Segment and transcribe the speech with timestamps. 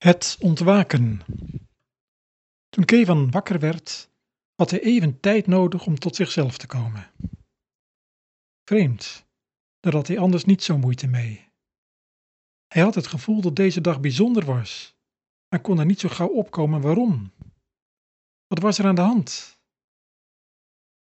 [0.00, 1.20] Het ontwaken.
[2.68, 4.10] Toen Kevan wakker werd,
[4.54, 7.10] had hij even tijd nodig om tot zichzelf te komen.
[8.64, 9.26] Vreemd,
[9.80, 11.48] daar had hij anders niet zo moeite mee.
[12.66, 14.96] Hij had het gevoel dat deze dag bijzonder was,
[15.48, 17.32] maar kon er niet zo gauw opkomen waarom.
[18.46, 19.58] Wat was er aan de hand?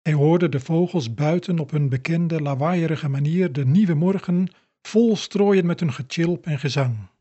[0.02, 4.48] Hij hoorde de vogels buiten op hun bekende lawaaierige manier de nieuwe morgen
[4.82, 7.12] vol strooien met hun getjilp en gezang.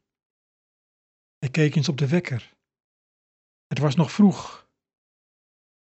[1.42, 2.54] Hij keek eens op de wekker.
[3.66, 4.66] Het was nog vroeg.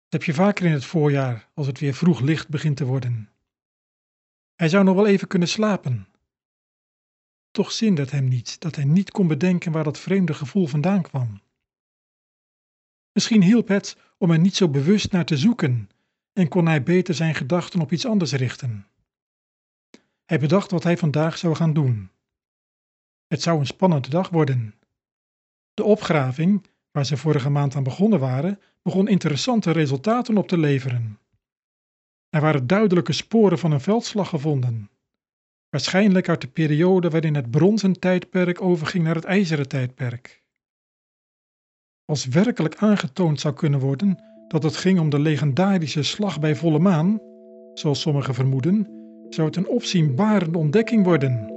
[0.04, 3.30] Dat heb je vaker in het voorjaar, als het weer vroeg licht begint te worden.
[4.56, 6.08] Hij zou nog wel even kunnen slapen.
[7.52, 11.02] Toch zinde het hem niet dat hij niet kon bedenken waar dat vreemde gevoel vandaan
[11.02, 11.42] kwam.
[13.12, 15.90] Misschien hielp het om er niet zo bewust naar te zoeken
[16.34, 18.88] en kon hij beter zijn gedachten op iets anders richten.
[20.26, 22.12] Hij bedacht wat hij vandaag zou gaan doen.
[23.28, 24.76] Het zou een spannende dag worden.
[25.74, 31.20] De opgraving, waar ze vorige maand aan begonnen waren, begon interessante resultaten op te leveren.
[32.30, 34.90] Er waren duidelijke sporen van een veldslag gevonden,
[35.70, 40.44] waarschijnlijk uit de periode waarin het bronzen tijdperk overging naar het ijzeren tijdperk.
[42.06, 46.80] Als werkelijk aangetoond zou kunnen worden dat het ging om de legendarische slag bij volle
[46.80, 47.20] maan,
[47.74, 48.88] zoals sommigen vermoeden,
[49.30, 51.53] zou het een opzienbarende ontdekking worden.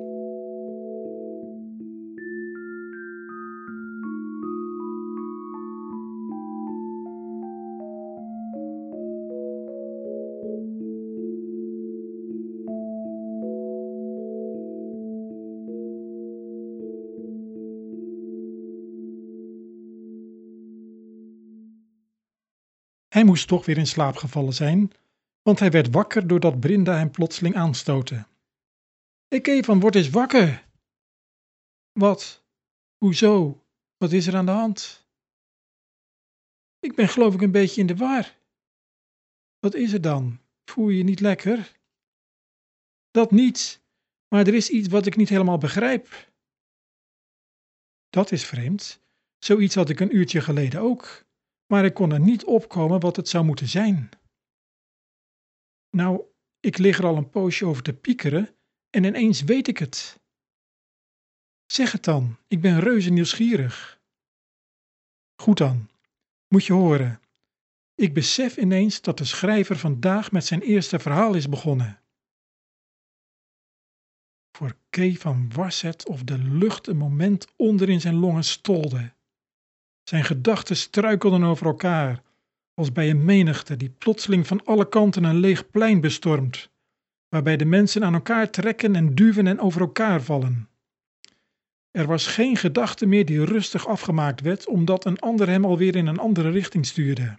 [23.17, 24.93] Hij moest toch weer in slaap gevallen zijn,
[25.43, 28.27] want hij werd wakker doordat Brinda hem plotseling aanstootte.
[29.29, 30.69] Ik even, word eens wakker!
[31.93, 32.45] Wat?
[32.97, 33.65] Hoezo?
[33.97, 35.09] Wat is er aan de hand?
[36.79, 38.39] Ik ben geloof ik een beetje in de war.
[39.59, 40.41] Wat is er dan?
[40.65, 41.73] Voel je je niet lekker?
[43.11, 43.83] Dat niet,
[44.29, 46.33] maar er is iets wat ik niet helemaal begrijp.
[48.11, 49.01] Dat is vreemd.
[49.39, 51.26] Zoiets had ik een uurtje geleden ook
[51.67, 54.09] maar ik kon er niet opkomen wat het zou moeten zijn.
[55.91, 56.23] Nou,
[56.61, 58.57] ik lig er al een poosje over te piekeren
[58.91, 60.21] en ineens weet ik het.
[61.67, 64.01] Zeg het dan, ik ben reuze nieuwsgierig.
[65.43, 65.91] Goed dan,
[66.49, 67.21] moet je horen.
[67.95, 72.01] Ik besef ineens dat de schrijver vandaag met zijn eerste verhaal is begonnen.
[74.57, 79.16] Voor Kay van was het of de lucht een moment onder in zijn longen stolde.
[80.09, 82.23] Zijn gedachten struikelden over elkaar,
[82.75, 86.71] als bij een menigte die plotseling van alle kanten een leeg plein bestormt,
[87.29, 90.69] waarbij de mensen aan elkaar trekken en duwen en over elkaar vallen.
[91.91, 96.07] Er was geen gedachte meer die rustig afgemaakt werd, omdat een ander hem alweer in
[96.07, 97.39] een andere richting stuurde.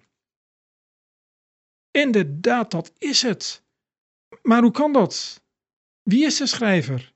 [1.91, 3.63] Inderdaad, dat is het.
[4.41, 5.43] Maar hoe kan dat?
[6.03, 7.13] Wie is de schrijver?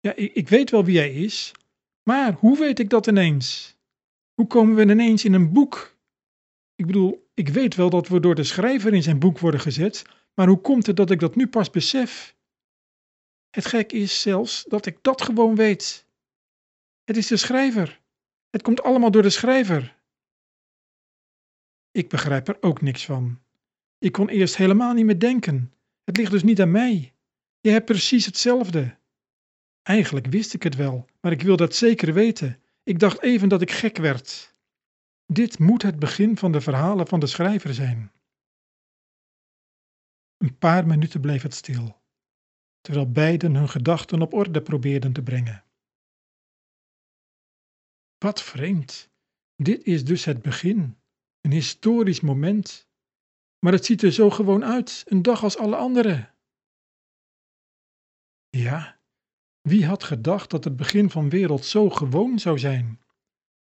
[0.00, 1.52] Ja, ik, ik weet wel wie hij is,
[2.02, 3.75] maar hoe weet ik dat ineens?
[4.36, 5.96] Hoe komen we ineens in een boek?
[6.74, 10.04] Ik bedoel, ik weet wel dat we door de schrijver in zijn boek worden gezet,
[10.34, 12.36] maar hoe komt het dat ik dat nu pas besef?
[13.50, 16.06] Het gek is zelfs dat ik dat gewoon weet.
[17.04, 18.00] Het is de schrijver.
[18.50, 19.96] Het komt allemaal door de schrijver.
[21.90, 23.40] Ik begrijp er ook niks van.
[23.98, 25.72] Ik kon eerst helemaal niet meer denken.
[26.04, 27.14] Het ligt dus niet aan mij.
[27.60, 28.96] Je hebt precies hetzelfde.
[29.82, 32.60] Eigenlijk wist ik het wel, maar ik wil dat zeker weten.
[32.86, 34.54] Ik dacht even dat ik gek werd.
[35.26, 38.12] Dit moet het begin van de verhalen van de schrijver zijn.
[40.36, 42.02] Een paar minuten bleef het stil,
[42.80, 45.64] terwijl beiden hun gedachten op orde probeerden te brengen.
[48.18, 49.10] Wat vreemd.
[49.56, 50.98] Dit is dus het begin,
[51.40, 52.88] een historisch moment.
[53.58, 56.30] Maar het ziet er zo gewoon uit, een dag als alle andere.
[58.48, 58.95] Ja,
[59.66, 63.00] wie had gedacht dat het begin van wereld zo gewoon zou zijn?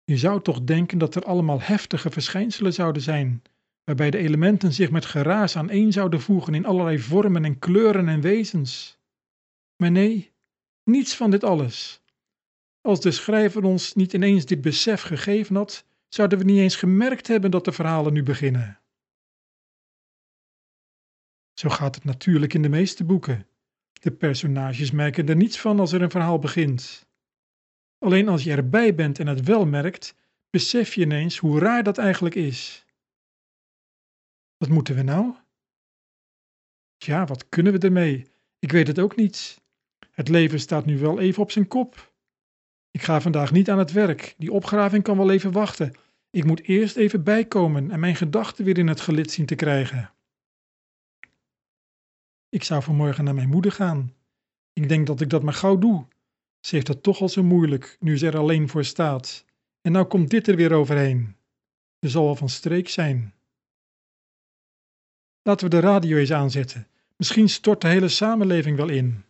[0.04, 3.42] Je zou toch denken dat er allemaal heftige verschijnselen zouden zijn,
[3.84, 8.20] waarbij de elementen zich met geraas aaneen zouden voegen in allerlei vormen en kleuren en
[8.20, 8.98] wezens.
[9.76, 10.32] Maar nee,
[10.84, 12.02] niets van dit alles.
[12.80, 17.26] Als de schrijver ons niet ineens dit besef gegeven had, zouden we niet eens gemerkt
[17.26, 18.80] hebben dat de verhalen nu beginnen.
[21.52, 23.46] Zo gaat het natuurlijk in de meeste boeken.
[24.00, 27.06] De personages merken er niets van als er een verhaal begint.
[27.98, 30.14] Alleen als je erbij bent en het wel merkt,
[30.50, 32.86] besef je ineens hoe raar dat eigenlijk is.
[34.56, 35.34] Wat moeten we nou?
[36.96, 38.26] Tja, wat kunnen we ermee?
[38.58, 39.60] Ik weet het ook niet.
[40.10, 42.14] Het leven staat nu wel even op zijn kop.
[42.90, 44.34] Ik ga vandaag niet aan het werk.
[44.38, 45.94] Die opgraving kan wel even wachten.
[46.30, 50.10] Ik moet eerst even bijkomen en mijn gedachten weer in het gelid zien te krijgen.
[52.56, 54.12] Ik zou vanmorgen naar mijn moeder gaan.
[54.72, 56.06] Ik denk dat ik dat maar gauw doe.
[56.60, 59.44] Ze heeft het toch al zo moeilijk, nu ze er alleen voor staat.
[59.80, 61.36] En nou komt dit er weer overheen.
[62.00, 63.34] Ze zal wel van streek zijn.
[65.42, 66.86] Laten we de radio eens aanzetten.
[67.16, 69.24] Misschien stort de hele samenleving wel in.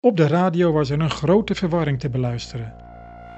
[0.00, 2.76] Op de radio was er een grote verwarring te beluisteren.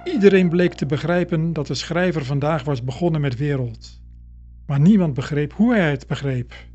[0.04, 4.00] Iedereen bleek te begrijpen dat de schrijver vandaag was begonnen met wereld.
[4.66, 6.72] Maar niemand begreep hoe hij het begreep.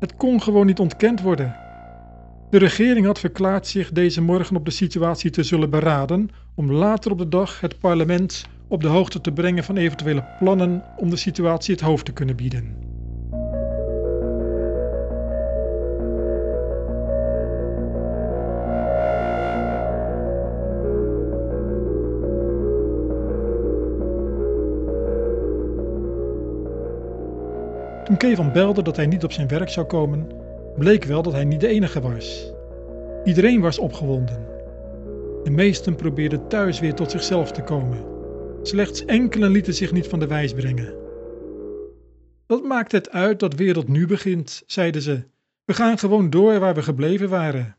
[0.00, 1.52] Het kon gewoon niet ontkend worden.
[2.50, 7.10] De regering had verklaard zich deze morgen op de situatie te zullen beraden om later
[7.10, 11.16] op de dag het parlement op de hoogte te brengen van eventuele plannen om de
[11.16, 12.87] situatie het hoofd te kunnen bieden.
[28.08, 30.28] Toen Kevan belde dat hij niet op zijn werk zou komen,
[30.76, 32.52] bleek wel dat hij niet de enige was.
[33.24, 34.46] Iedereen was opgewonden.
[35.44, 38.04] De meesten probeerden thuis weer tot zichzelf te komen.
[38.62, 40.94] Slechts enkelen lieten zich niet van de wijs brengen.
[42.46, 45.22] Wat maakt het uit dat wereld nu begint, zeiden ze.
[45.64, 47.76] We gaan gewoon door waar we gebleven waren.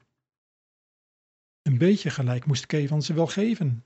[1.62, 3.84] Een beetje gelijk moest Kevan ze wel geven,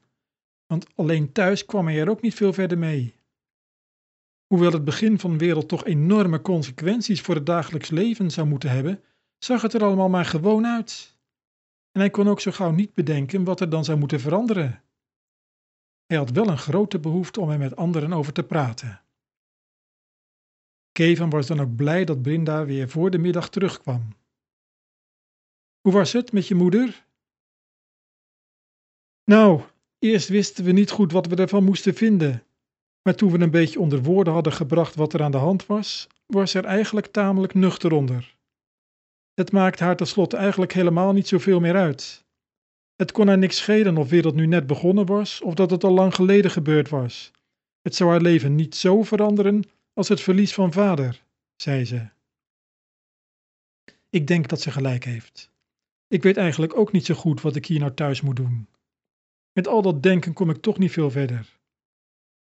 [0.67, 3.15] want alleen thuis kwam hij er ook niet veel verder mee.
[4.53, 8.69] Hoewel het begin van de wereld toch enorme consequenties voor het dagelijks leven zou moeten
[8.69, 9.03] hebben,
[9.37, 11.17] zag het er allemaal maar gewoon uit.
[11.91, 14.83] En hij kon ook zo gauw niet bedenken wat er dan zou moeten veranderen.
[16.05, 19.01] Hij had wel een grote behoefte om er met anderen over te praten.
[20.91, 24.07] Kevin was dan ook blij dat Brinda weer voor de middag terugkwam.
[25.81, 27.05] Hoe was het met je moeder?
[29.23, 29.61] Nou,
[29.99, 32.43] eerst wisten we niet goed wat we ervan moesten vinden.
[33.03, 36.07] Maar toen we een beetje onder woorden hadden gebracht wat er aan de hand was,
[36.25, 38.35] was er eigenlijk tamelijk nuchter onder.
[39.33, 42.25] Het maakt haar tenslotte eigenlijk helemaal niet zoveel meer uit.
[42.95, 45.91] Het kon haar niks schelen of wereld nu net begonnen was of dat het al
[45.93, 47.31] lang geleden gebeurd was.
[47.81, 49.63] Het zou haar leven niet zo veranderen
[49.93, 51.23] als het verlies van vader,
[51.55, 52.09] zei ze.
[54.09, 55.51] Ik denk dat ze gelijk heeft.
[56.07, 58.67] Ik weet eigenlijk ook niet zo goed wat ik hier nou thuis moet doen.
[59.51, 61.59] Met al dat denken kom ik toch niet veel verder.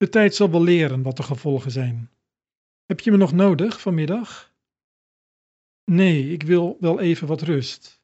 [0.00, 2.10] De tijd zal wel leren wat de gevolgen zijn.
[2.84, 4.54] Heb je me nog nodig vanmiddag?
[5.84, 8.02] Nee, ik wil wel even wat rust.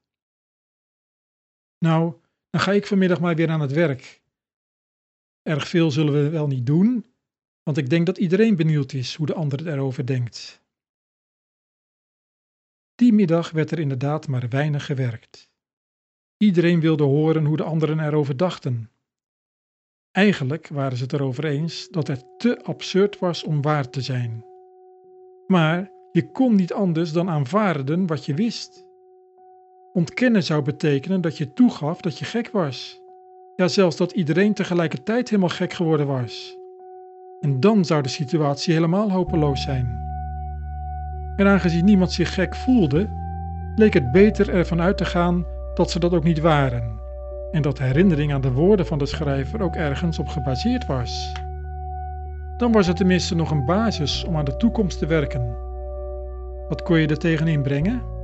[1.78, 2.20] Nou,
[2.50, 4.22] dan ga ik vanmiddag maar weer aan het werk.
[5.42, 7.14] Erg veel zullen we wel niet doen,
[7.62, 10.62] want ik denk dat iedereen benieuwd is hoe de ander erover denkt.
[12.94, 15.50] Die middag werd er inderdaad maar weinig gewerkt.
[16.36, 18.90] Iedereen wilde horen hoe de anderen erover dachten.
[20.16, 24.44] Eigenlijk waren ze het erover eens dat het te absurd was om waar te zijn.
[25.46, 28.86] Maar je kon niet anders dan aanvaarden wat je wist.
[29.92, 33.00] Ontkennen zou betekenen dat je toegaf dat je gek was.
[33.56, 36.56] Ja, zelfs dat iedereen tegelijkertijd helemaal gek geworden was.
[37.40, 40.04] En dan zou de situatie helemaal hopeloos zijn.
[41.36, 43.08] En aangezien niemand zich gek voelde,
[43.74, 46.96] leek het beter ervan uit te gaan dat ze dat ook niet waren
[47.50, 51.32] en dat herinnering aan de woorden van de schrijver ook ergens op gebaseerd was.
[52.56, 55.56] Dan was het tenminste nog een basis om aan de toekomst te werken.
[56.68, 58.15] Wat kon je er tegenin brengen?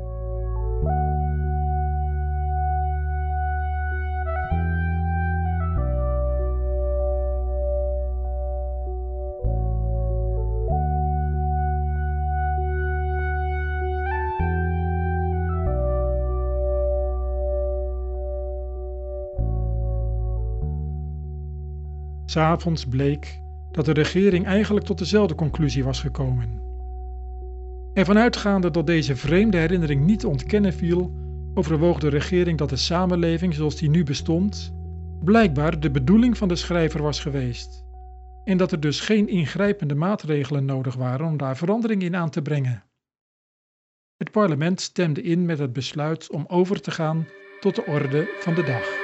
[22.33, 26.61] S'avonds bleek dat de regering eigenlijk tot dezelfde conclusie was gekomen.
[27.95, 31.12] Ervan uitgaande dat deze vreemde herinnering niet ontkennen viel,
[31.55, 34.75] overwoog de regering dat de samenleving zoals die nu bestond,
[35.25, 37.85] blijkbaar de bedoeling van de schrijver was geweest,
[38.45, 42.43] en dat er dus geen ingrijpende maatregelen nodig waren om daar verandering in aan te
[42.43, 42.85] brengen.
[44.17, 47.27] Het parlement stemde in met het besluit om over te gaan
[47.61, 49.01] tot de orde van de dag.